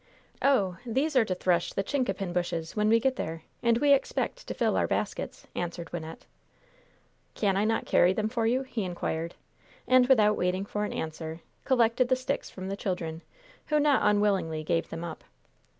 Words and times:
"Oh! 0.41 0.77
these 0.83 1.15
are 1.15 1.25
to 1.25 1.35
thresh 1.35 1.73
the 1.73 1.83
chincapin 1.83 2.33
bushes, 2.33 2.75
when 2.75 2.89
we 2.89 2.99
get 2.99 3.17
there! 3.17 3.43
And 3.61 3.77
we 3.77 3.93
expect 3.93 4.47
to 4.47 4.55
fill 4.55 4.75
our 4.75 4.87
baskets!" 4.87 5.45
answered 5.53 5.91
Wynnette. 5.91 6.21
"Can 7.35 7.55
I 7.55 7.65
not 7.65 7.85
carry 7.85 8.11
them 8.11 8.27
for 8.27 8.47
you?" 8.47 8.63
he 8.63 8.83
inquired; 8.83 9.35
and 9.87 10.07
without 10.07 10.37
waiting 10.37 10.65
for 10.65 10.85
an 10.85 10.91
answer, 10.91 11.41
collected 11.65 12.07
the 12.09 12.15
sticks 12.15 12.49
from 12.49 12.67
the 12.67 12.75
children, 12.75 13.21
who 13.67 13.79
not 13.79 14.01
unwillingly 14.01 14.63
gave 14.63 14.89
them 14.89 15.03
up. 15.03 15.23